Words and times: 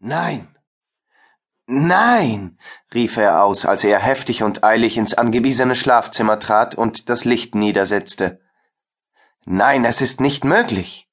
Nein. 0.00 0.56
Nein, 1.66 2.58
rief 2.92 3.18
er 3.18 3.44
aus, 3.44 3.66
als 3.66 3.84
er 3.84 4.00
heftig 4.00 4.42
und 4.42 4.64
eilig 4.64 4.96
ins 4.96 5.14
angewiesene 5.14 5.74
Schlafzimmer 5.74 6.38
trat 6.40 6.74
und 6.74 7.10
das 7.10 7.24
Licht 7.24 7.54
niedersetzte. 7.54 8.40
Nein, 9.44 9.84
es 9.84 10.00
ist 10.00 10.20
nicht 10.20 10.42
möglich. 10.42 11.06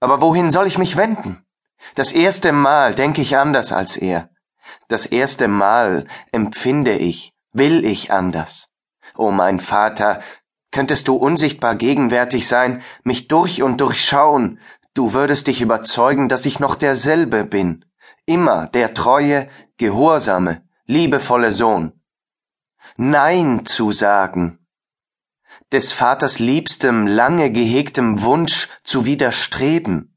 Aber 0.00 0.20
wohin 0.20 0.50
soll 0.50 0.66
ich 0.66 0.78
mich 0.78 0.96
wenden? 0.96 1.46
Das 1.94 2.12
erste 2.12 2.52
Mal 2.52 2.94
denke 2.94 3.22
ich 3.22 3.36
anders 3.36 3.72
als 3.72 3.96
er. 3.96 4.30
Das 4.88 5.06
erste 5.06 5.46
Mal 5.46 6.06
empfinde 6.32 6.94
ich, 6.96 7.32
will 7.52 7.84
ich 7.84 8.10
anders. 8.10 8.72
O 9.16 9.30
mein 9.30 9.60
Vater, 9.60 10.20
könntest 10.72 11.06
du 11.06 11.14
unsichtbar 11.14 11.76
gegenwärtig 11.76 12.48
sein, 12.48 12.82
mich 13.04 13.28
durch 13.28 13.62
und 13.62 13.80
durchschauen, 13.80 14.58
du 14.92 15.14
würdest 15.14 15.46
dich 15.46 15.60
überzeugen, 15.60 16.28
dass 16.28 16.46
ich 16.46 16.58
noch 16.58 16.74
derselbe 16.74 17.44
bin, 17.44 17.84
immer 18.26 18.68
der 18.68 18.94
treue, 18.94 19.48
gehorsame, 19.76 20.68
liebevolle 20.86 21.52
Sohn. 21.52 22.00
Nein 22.96 23.64
zu 23.64 23.92
sagen, 23.92 24.64
des 25.72 25.92
Vaters 25.92 26.38
liebstem, 26.38 27.06
lange 27.06 27.50
gehegtem 27.50 28.22
Wunsch 28.22 28.68
zu 28.84 29.04
widerstreben. 29.06 30.16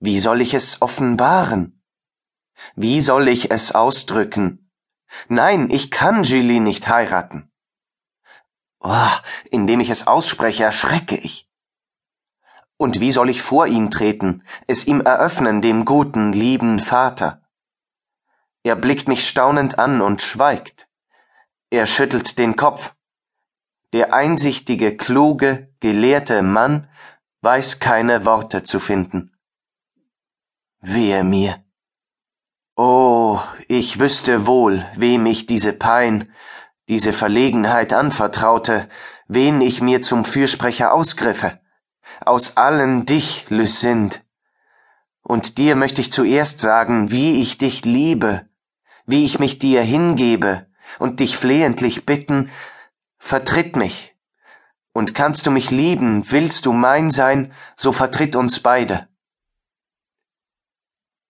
Wie 0.00 0.18
soll 0.18 0.40
ich 0.40 0.54
es 0.54 0.82
offenbaren? 0.82 1.82
Wie 2.74 3.00
soll 3.00 3.28
ich 3.28 3.50
es 3.50 3.72
ausdrücken? 3.72 4.70
Nein, 5.28 5.70
ich 5.70 5.90
kann 5.90 6.24
Julie 6.24 6.60
nicht 6.60 6.88
heiraten. 6.88 7.52
Oh, 8.80 9.16
indem 9.50 9.80
ich 9.80 9.90
es 9.90 10.06
ausspreche, 10.06 10.64
erschrecke 10.64 11.16
ich. 11.16 11.48
Und 12.82 12.98
wie 12.98 13.12
soll 13.12 13.30
ich 13.30 13.42
vor 13.42 13.68
ihn 13.68 13.92
treten, 13.92 14.42
es 14.66 14.88
ihm 14.88 15.02
eröffnen, 15.02 15.62
dem 15.62 15.84
guten, 15.84 16.32
lieben 16.32 16.80
Vater? 16.80 17.40
Er 18.64 18.74
blickt 18.74 19.06
mich 19.06 19.28
staunend 19.28 19.78
an 19.78 20.00
und 20.00 20.20
schweigt. 20.20 20.88
Er 21.70 21.86
schüttelt 21.86 22.38
den 22.38 22.56
Kopf. 22.56 22.96
Der 23.92 24.12
einsichtige, 24.12 24.96
kluge, 24.96 25.72
gelehrte 25.78 26.42
Mann 26.42 26.88
weiß 27.42 27.78
keine 27.78 28.24
Worte 28.24 28.64
zu 28.64 28.80
finden. 28.80 29.30
Wehe 30.80 31.22
mir. 31.22 31.64
Oh, 32.74 33.38
ich 33.68 34.00
wüsste 34.00 34.48
wohl, 34.48 34.84
wem 34.96 35.26
ich 35.26 35.46
diese 35.46 35.72
Pein, 35.72 36.32
diese 36.88 37.12
Verlegenheit 37.12 37.92
anvertraute, 37.92 38.88
wen 39.28 39.60
ich 39.60 39.82
mir 39.82 40.02
zum 40.02 40.24
Fürsprecher 40.24 40.92
ausgriffe. 40.92 41.61
Aus 42.20 42.56
allen 42.56 43.06
dich, 43.06 43.46
Lucind. 43.48 44.20
Und 45.22 45.58
dir 45.58 45.76
möchte 45.76 46.00
ich 46.00 46.12
zuerst 46.12 46.60
sagen, 46.60 47.10
wie 47.10 47.40
ich 47.40 47.58
dich 47.58 47.84
liebe, 47.84 48.48
wie 49.06 49.24
ich 49.24 49.38
mich 49.38 49.58
dir 49.58 49.82
hingebe 49.82 50.66
und 50.98 51.20
dich 51.20 51.36
flehentlich 51.36 52.06
bitten, 52.06 52.50
vertritt 53.18 53.76
mich. 53.76 54.16
Und 54.92 55.14
kannst 55.14 55.46
du 55.46 55.50
mich 55.50 55.70
lieben, 55.70 56.30
willst 56.30 56.66
du 56.66 56.72
mein 56.72 57.10
sein, 57.10 57.52
so 57.76 57.92
vertritt 57.92 58.36
uns 58.36 58.60
beide. 58.60 59.08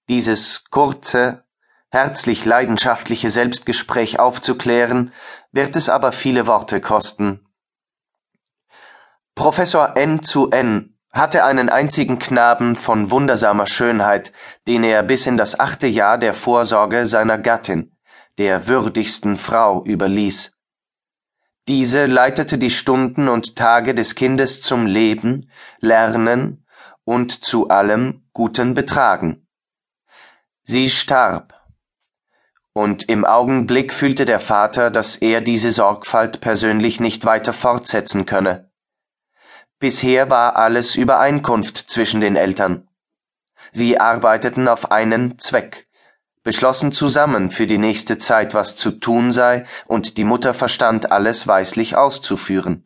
Dieses 0.09 0.65
kurze, 0.71 1.45
herzlich 1.91 2.45
leidenschaftliche 2.45 3.31
Selbstgespräch 3.31 4.19
aufzuklären, 4.19 5.13
wird 5.53 5.77
es 5.77 5.89
aber 5.89 6.11
viele 6.11 6.47
Worte 6.47 6.81
kosten. 6.81 7.47
Professor 9.35 9.97
N 9.97 10.23
zu 10.23 10.51
N 10.51 10.99
hatte 11.11 11.45
einen 11.45 11.69
einzigen 11.69 12.19
Knaben 12.19 12.77
von 12.77 13.11
wundersamer 13.11 13.67
Schönheit, 13.67 14.33
den 14.67 14.85
er 14.85 15.03
bis 15.03 15.27
in 15.27 15.37
das 15.37 15.59
achte 15.59 15.87
Jahr 15.87 16.19
der 16.19 16.35
Vorsorge 16.35 17.07
seiner 17.07 17.39
Gattin, 17.39 17.93
der 18.39 18.67
würdigsten 18.67 19.37
Frau, 19.37 19.85
überließ. 19.85 20.59
Diese 21.69 22.07
leitete 22.07 22.59
die 22.59 22.71
Stunden 22.71 23.29
und 23.29 23.57
Tage 23.57 23.95
des 23.95 24.15
Kindes 24.17 24.63
zum 24.63 24.87
Leben, 24.87 25.51
Lernen 25.79 26.67
und 27.05 27.45
zu 27.45 27.69
allem 27.69 28.23
guten 28.33 28.75
Betragen. 28.75 29.47
Sie 30.63 30.91
starb, 30.91 31.61
und 32.75 33.09
im 33.09 33.25
Augenblick 33.25 33.93
fühlte 33.93 34.25
der 34.25 34.41
Vater, 34.41 34.91
dass 34.91 35.17
er 35.17 35.41
diese 35.41 35.73
Sorgfalt 35.73 36.41
persönlich 36.41 37.01
nicht 37.01 37.25
weiter 37.25 37.53
fortsetzen 37.53 38.25
könne. 38.25 38.72
Bisher 39.83 40.31
war 40.31 40.55
alles 40.55 40.95
Übereinkunft 40.95 41.77
zwischen 41.77 42.21
den 42.21 42.37
Eltern. 42.37 42.87
Sie 43.73 43.99
arbeiteten 43.99 44.69
auf 44.69 44.93
einen 44.93 45.41
Zweck, 45.41 45.89
beschlossen 46.45 46.93
zusammen 46.93 47.51
für 47.51 47.67
die 47.67 47.79
nächste 47.79 48.17
Zeit, 48.17 48.55
was 48.55 48.77
zu 48.77 48.93
tun 48.93 49.33
sei, 49.33 49.65
und 49.87 50.19
die 50.19 50.23
Mutter 50.23 50.55
verstand 50.55 51.11
alles 51.11 51.49
weislich 51.49 51.97
auszuführen. 51.97 52.85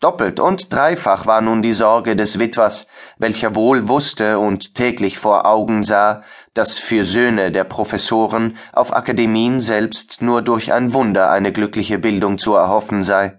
Doppelt 0.00 0.40
und 0.40 0.72
dreifach 0.72 1.24
war 1.24 1.40
nun 1.40 1.62
die 1.62 1.72
Sorge 1.72 2.16
des 2.16 2.40
Witwers, 2.40 2.88
welcher 3.18 3.54
wohl 3.54 3.86
wusste 3.86 4.40
und 4.40 4.74
täglich 4.74 5.18
vor 5.18 5.46
Augen 5.46 5.84
sah, 5.84 6.24
dass 6.52 6.78
für 6.78 7.04
Söhne 7.04 7.52
der 7.52 7.62
Professoren 7.62 8.56
auf 8.72 8.92
Akademien 8.92 9.60
selbst 9.60 10.20
nur 10.20 10.42
durch 10.42 10.72
ein 10.72 10.92
Wunder 10.92 11.30
eine 11.30 11.52
glückliche 11.52 12.00
Bildung 12.00 12.38
zu 12.38 12.56
erhoffen 12.56 13.04
sei. 13.04 13.38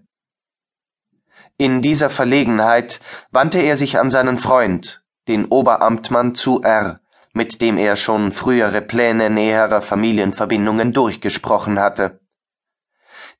In 1.60 1.82
dieser 1.82 2.12
Verlegenheit 2.12 3.00
wandte 3.32 3.60
er 3.60 3.76
sich 3.76 3.98
an 3.98 4.12
seinen 4.12 4.38
Freund, 4.38 5.04
den 5.28 5.46
Oberamtmann 5.46 6.36
zu 6.36 6.62
R., 6.62 7.00
mit 7.34 7.62
dem 7.62 7.78
er 7.78 7.96
schon 7.96 8.32
frühere 8.32 8.82
Pläne 8.82 9.32
näherer 9.32 9.82
Familienverbindungen 9.82 10.94
durchgesprochen 10.94 11.80
hatte. 11.80 12.20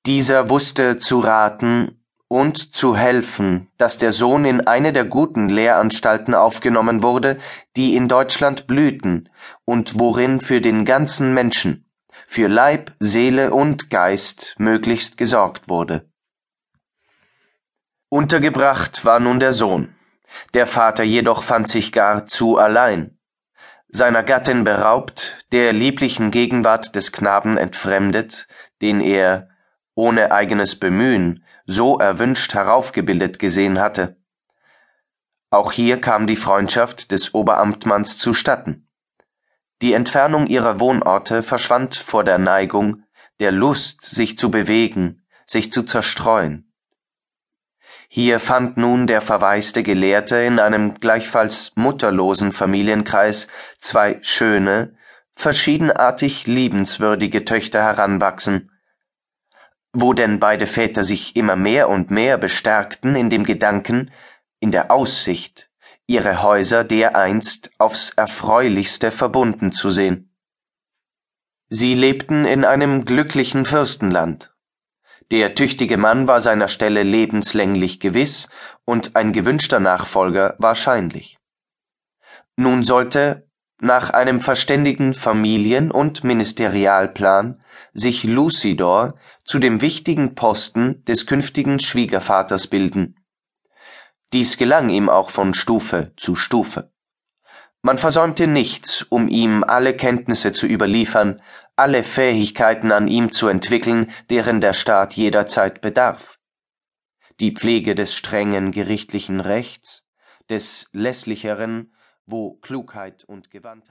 Dieser 0.08 0.50
wusste 0.50 0.98
zu 0.98 1.20
raten 1.20 2.04
und 2.28 2.76
zu 2.76 2.96
helfen, 2.96 3.70
dass 3.78 4.00
der 4.00 4.12
Sohn 4.12 4.46
in 4.46 4.62
eine 4.62 4.94
der 4.94 5.06
guten 5.06 5.48
Lehranstalten 5.48 6.34
aufgenommen 6.34 7.04
wurde, 7.04 7.38
die 7.76 7.96
in 7.96 8.08
Deutschland 8.08 8.66
blühten 8.66 9.30
und 9.64 10.00
worin 10.00 10.40
für 10.40 10.60
den 10.60 10.86
ganzen 10.86 11.34
Menschen, 11.36 11.90
für 12.26 12.48
Leib, 12.48 12.94
Seele 13.00 13.52
und 13.52 13.90
Geist 13.90 14.56
möglichst 14.58 15.18
gesorgt 15.18 15.70
wurde. 15.70 16.10
Untergebracht 18.10 19.04
war 19.04 19.20
nun 19.20 19.42
der 19.42 19.52
Sohn. 19.52 19.94
Der 20.54 20.66
Vater 20.66 21.04
jedoch 21.04 21.44
fand 21.44 21.68
sich 21.68 21.92
gar 21.92 22.26
zu 22.26 22.58
allein. 22.58 23.18
Seiner 23.90 24.24
Gattin 24.24 24.64
beraubt, 24.64 25.46
der 25.52 25.74
lieblichen 25.74 26.32
Gegenwart 26.32 26.96
des 26.96 27.12
Knaben 27.12 27.58
entfremdet, 27.58 28.48
den 28.82 29.02
er, 29.02 29.50
ohne 29.94 30.32
eigenes 30.32 30.80
Bemühen, 30.80 31.44
so 31.66 32.00
erwünscht 32.00 32.54
heraufgebildet 32.54 33.40
gesehen 33.40 33.78
hatte. 33.80 34.16
Auch 35.50 35.74
hier 35.74 36.00
kam 36.00 36.28
die 36.28 36.38
Freundschaft 36.38 37.12
des 37.12 37.34
Oberamtmanns 37.34 38.18
zustatten. 38.18 38.88
Die 39.82 39.92
Entfernung 39.92 40.48
ihrer 40.48 40.80
Wohnorte 40.80 41.44
verschwand 41.44 41.96
vor 41.96 42.24
der 42.24 42.38
Neigung, 42.38 43.04
der 43.42 43.52
Lust, 43.52 44.06
sich 44.06 44.38
zu 44.38 44.50
bewegen, 44.50 45.26
sich 45.46 45.74
zu 45.74 45.84
zerstreuen. 45.84 46.67
Hier 48.08 48.40
fand 48.40 48.78
nun 48.78 49.06
der 49.06 49.20
verwaiste 49.22 49.84
Gelehrte 49.84 50.38
in 50.38 50.60
einem 50.60 50.96
gleichfalls 50.96 51.74
mutterlosen 51.76 52.52
Familienkreis 52.54 53.48
zwei 53.80 54.20
schöne, 54.22 54.96
verschiedenartig 55.36 56.48
liebenswürdige 56.48 57.44
Töchter 57.44 57.84
heranwachsen. 57.84 58.72
Wo 59.92 60.14
denn 60.14 60.40
beide 60.40 60.68
Väter 60.68 61.04
sich 61.04 61.36
immer 61.36 61.56
mehr 61.56 61.90
und 61.90 62.10
mehr 62.10 62.38
bestärkten 62.38 63.16
in 63.16 63.30
dem 63.30 63.44
Gedanken, 63.44 64.12
in 64.60 64.72
der 64.72 64.90
Aussicht, 64.90 65.70
ihre 66.08 66.42
Häuser 66.42 66.84
dereinst 66.84 67.72
aufs 67.78 68.12
erfreulichste 68.12 69.12
verbunden 69.12 69.72
zu 69.72 69.90
sehen. 69.90 70.34
Sie 71.68 71.94
lebten 71.94 72.46
in 72.46 72.64
einem 72.64 73.04
glücklichen 73.04 73.66
Fürstenland 73.66 74.54
der 75.32 75.56
tüchtige 75.56 75.98
Mann 75.98 76.28
war 76.28 76.40
seiner 76.40 76.68
Stelle 76.68 77.04
lebenslänglich 77.04 78.00
gewiss 78.00 78.50
und 78.86 79.16
ein 79.16 79.34
gewünschter 79.34 79.80
Nachfolger 79.80 80.56
wahrscheinlich. 80.58 81.38
Nun 82.56 82.84
sollte, 82.84 83.48
nach 83.80 84.10
einem 84.10 84.40
verständigen 84.40 85.14
Familien- 85.14 85.92
und 85.92 86.24
Ministerialplan, 86.24 87.60
sich 87.94 88.24
Lucidor 88.24 89.20
zu 89.44 89.60
dem 89.60 89.82
wichtigen 89.82 90.34
Posten 90.34 91.04
des 91.06 91.28
künftigen 91.28 91.80
Schwiegervaters 91.80 92.68
bilden. 92.68 93.16
Dies 94.34 94.58
gelang 94.58 94.90
ihm 94.90 95.10
auch 95.10 95.30
von 95.30 95.54
Stufe 95.54 96.14
zu 96.18 96.36
Stufe. 96.36 96.92
Man 97.84 97.98
versäumte 97.98 98.48
nichts, 98.48 99.04
um 99.04 99.28
ihm 99.28 99.64
alle 99.64 99.96
Kenntnisse 99.96 100.52
zu 100.52 100.66
überliefern, 100.66 101.42
alle 101.78 102.04
Fähigkeiten 102.04 102.92
an 102.92 103.08
ihm 103.08 103.32
zu 103.32 103.48
entwickeln, 103.48 104.12
deren 104.30 104.60
der 104.62 104.74
Staat 104.74 105.14
jederzeit 105.14 105.80
bedarf. 105.80 106.40
Die 107.40 107.54
Pflege 107.54 107.94
des 107.94 108.16
strengen 108.16 108.72
gerichtlichen 108.72 109.40
Rechts, 109.40 110.04
des 110.50 110.90
lässlicheren, 110.92 111.94
wo 112.26 112.56
Klugheit 112.56 113.24
und 113.24 113.52
Gewandtheit 113.52 113.86